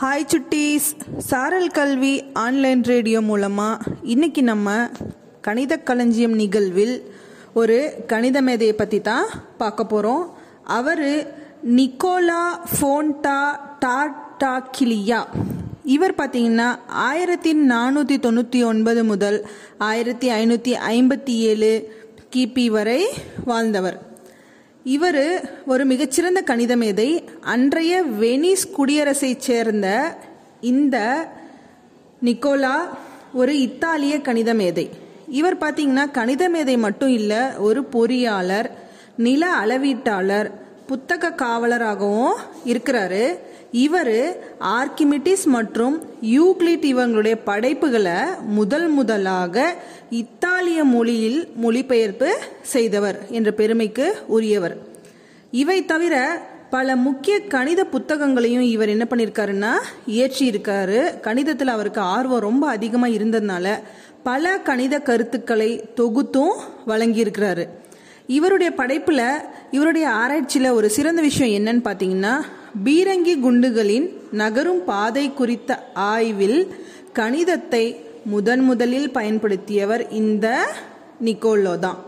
Hi 0.00 0.26
சுட்டீஸ் 0.26 0.88
சாரல் 1.18 1.70
கல்வி 1.70 2.12
online 2.32 2.82
radio 2.82 3.20
மூலமாக 3.20 3.92
இன்றைக்கி 4.02 4.42
நம்ம 4.42 4.68
கணித 5.40 5.76
களஞ்சியம் 5.78 6.34
நிகழ்வில் 6.34 6.94
ஒரு 7.52 7.78
கணித 8.06 8.40
மேதையை 8.40 8.74
பற்றி 8.74 9.00
தான் 9.00 9.26
பார்க்க 9.56 9.84
போகிறோம் 9.84 10.24
அவர் 10.62 11.04
நிக்கோலா 11.76 12.42
ஃபோன்டா 12.74 13.38
டாட்டாக்கிலியா 13.84 15.20
இவர் 15.82 16.14
பார்த்தீங்கன்னா 16.14 16.68
ஆயிரத்தி 16.88 17.54
நானூற்றி 17.72 18.18
தொண்ணூற்றி 18.18 18.64
ஒன்பது 18.64 19.04
முதல் 19.04 19.38
ஆயிரத்தி 19.78 20.30
ஐநூற்றி 20.30 20.74
ஐம்பத்தி 20.94 21.36
ஏழு 21.42 21.72
கிபி 22.34 22.70
வரை 22.70 23.00
வாழ்ந்தவர். 23.44 23.98
இவர் 24.96 25.24
ஒரு 25.66 25.84
மிகச்சிறந்த 25.84 26.40
கணித 26.40 26.72
மேதை. 26.82 27.10
அன்றைய 27.54 27.94
வெனிஸ் 28.20 28.64
குடியரசைச் 28.76 29.44
சேர்ந்த 29.46 29.86
இந்த 30.60 30.96
நிக்கோலா 32.24 32.76
ஒரு 33.34 33.52
இத்தாலிய 33.60 34.14
கணித 34.28 34.50
மேதை. 34.60 34.86
இவர் 35.40 35.58
பார்த்தீங்கன்னா 35.58 36.04
கணித 36.10 36.48
மேதை 36.48 36.76
மட்டும் 36.76 37.12
இல்லை 37.18 37.42
ஒரு 37.66 37.80
பொறியாளர் 37.92 38.68
நில 39.16 39.42
அளவீட்டாளர் 39.62 40.48
புத்தக 40.86 41.34
காவலராகவும் 41.42 42.36
இருக்கிறாரு. 42.66 43.24
இவர் 43.72 44.36
ஆர்கிமிட்டிஸ் 44.60 45.44
மற்றும் 45.44 46.02
யூக்ளிட் 46.22 46.84
இவங்களுடைய 46.92 47.36
படைப்புகளை 47.44 48.12
முதல் 48.44 48.88
முதலாக 48.88 49.74
இத்தாலிய 50.10 50.84
மொழியில் 50.84 51.48
மொழிபெயர்ப்பு 51.56 52.38
செய்தவர் 52.62 53.26
என்ற 53.28 53.50
பெருமைக்கு 53.52 54.16
உரியவர். 54.26 54.76
இவை 55.50 55.84
தவிர 55.84 56.42
பல 56.70 56.96
முக்கிய 56.96 57.40
கணித 57.40 57.84
புத்தகங்களையும் 57.84 58.60
இவர் 58.60 58.88
என்ன 58.88 59.06
பண்ணியிருக்காருன்னா 59.10 59.72
இயற்றியிருக்காரு. 60.06 61.20
கணிதத்தில் 61.20 61.66
அவருக்கு 61.66 62.00
ஆர்வம் 62.00 62.40
ரொம்ப 62.40 62.68
அதிகமாக 62.68 63.12
இருந்ததுனால 63.12 63.78
பல 64.22 64.58
கணித 64.58 64.98
கருத்துக்களை 64.98 65.84
தொகுத்தும் 65.94 66.52
வழங்கியிருக்கிறாரு. 66.86 67.68
இவருடைய 68.26 68.74
படைப்பில் 68.74 69.40
இவருடைய 69.70 70.08
ஆராய்ச்சியில் 70.08 70.70
ஒரு 70.70 70.90
சிறந்த 70.90 71.22
விஷயம் 71.22 71.66
என்னன்னு 71.66 71.86
பார்த்தீங்கன்னா 71.88 72.42
பீரங்கி 72.84 73.34
குண்டுகளின் 73.40 74.06
நகரும் 74.30 74.84
பாதை 74.84 75.34
குறித்த 75.34 75.90
ஆய்வில் 75.94 76.72
கணிதத்தை 77.14 77.96
முதன் 78.24 78.60
முதலில் 78.60 79.10
பயன்படுத்தியவர் 79.10 80.10
இந்த 80.10 80.46
நிக்கோலோ 81.24 81.78
தான். 81.78 81.98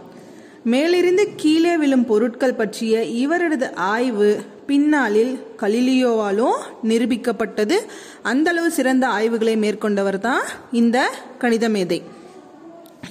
மேலிருந்து 0.64 1.28
கீழே 1.36 1.76
விழும் 1.76 2.06
பொருட்கள் 2.06 2.54
பற்றிய 2.54 3.04
இவரது 3.04 3.74
ஆய்வு 3.74 4.40
பின்னாளில் 4.66 5.40
கலிலியோவாலும் 5.60 6.58
நிரூபிக்கப்பட்டது. 6.88 7.78
அந்தளவு 8.22 8.70
சிறந்த 8.70 9.06
ஆய்வுகளை 9.06 9.56
மேற்கொண்டவர் 9.56 10.18
தான் 10.18 10.42
இந்த 10.72 11.10
கணித 11.38 11.68
மேதை 11.68 12.02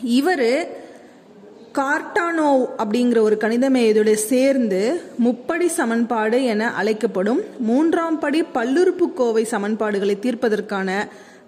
இவர் 0.03 0.78
கார்டானோ 1.79 2.49
அப்படிங்கிற 2.77 3.19
ஒரு 3.19 3.37
கணித 3.37 3.69
மேதையோட 3.69 4.13
சேர்ந்து 4.13 5.01
முப்படி 5.25 5.67
சமன்பாடு 5.67 6.43
என 6.43 6.71
அழைக்கப்படும் 6.73 7.41
மூன்றாம் 7.59 8.19
படி 8.19 8.39
பல்லுறுப்புக்கோவை 8.53 9.43
சமன்பாடுகளை 9.51 10.15
தீர்ப்பதற்கான 10.19 10.89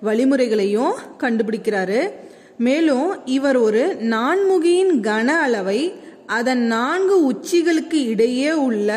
வழிமுறைகளையும் 0.04 0.94
கண்டுபிடிக்கிறாரு. 1.20 2.10
மேலும் 2.58 3.26
இவர் 3.26 3.58
ஒரு 3.58 3.98
நான்முகியின் 4.02 4.94
கன 5.08 5.28
அளவை 5.28 5.94
அதன் 6.26 6.64
நான்கு 6.66 7.16
உச்சிகளுக்கு 7.32 8.00
இடையே 8.14 8.52
உள்ள 8.52 8.90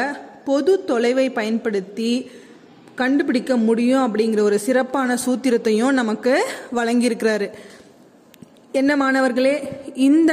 பொது 0.45 0.85
தொலைவை 0.89 1.33
பயன்படுத்தி 1.33 2.31
கண்டுபிடிக்க 2.95 3.57
முடியும் 3.57 4.05
அப்படிங்கிற 4.05 4.41
ஒரு 4.41 4.59
சிறப்பான 4.59 5.17
சூத்திரத்தையும் 5.27 5.93
நமக்கு 5.93 6.45
வழங்கியிருக்கிறாரு. 6.77 7.51
என்ன 8.73 8.97
மாணவர்களே 8.97 9.55
இந்த 9.95 10.33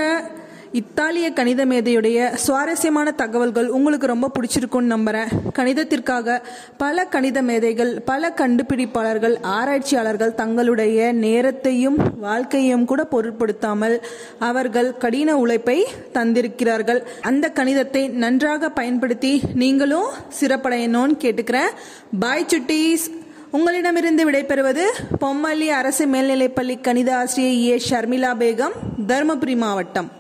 இத்தாலிய 0.72 1.34
கணித 1.34 1.66
மேதையுடைய 1.66 2.34
சுவாரஸ்யமான 2.34 3.12
தகவல்கள் 3.12 3.68
உங்களுக்கு 3.68 4.08
ரொம்ப 4.08 4.32
பிடிச்சிருக்கும்னு 4.40 4.92
நம்புகிறேன் 4.94 5.28
கணிதத்திற்காக 5.56 6.42
பல 6.78 7.06
கணித 7.06 7.42
மேதைகள் 7.42 8.02
பல 8.02 8.30
கண்டுபிடிப்பாளர்கள் 8.30 9.36
ஆராய்ச்சியாளர்கள் 9.42 10.36
தங்களுடைய 10.36 11.12
நேரத்தையும் 11.12 11.98
வாழ்க்கையும் 12.20 12.86
கூட 12.86 13.04
பொருட்படுத்தாமல் 13.04 14.06
அவர்கள் 14.40 14.98
கடின 14.98 15.38
உழைப்பை 15.38 15.88
தந்திருக்கிறார்கள். 16.14 17.02
அந்த 17.22 17.52
கணிதத்தை 17.56 18.10
நன்றாக 18.10 18.70
பயன்படுத்தி 18.70 19.42
நீங்களும் 19.54 20.10
சிறப்படையணும்னு 20.40 21.18
கேட்டுக்கிறேன். 21.24 21.72
பாய் 22.20 22.46
சுட்டீஸ். 22.48 23.06
உங்களிடமிருந்து 23.52 24.32
விடைபெறுவது 24.32 24.84
பொம்மல்லி 25.22 25.68
அரசு 25.68 26.06
மேல்நிலைப்பள்ளி 26.06 26.82
கணித 26.82 27.16
ஆசிரியர் 27.16 27.80
ஏ. 27.80 27.84
ஷர்மிளா 27.90 28.32
பேகம் 28.42 28.76
தருமபுரி 29.08 29.56
மாவட்டம். 29.58 30.10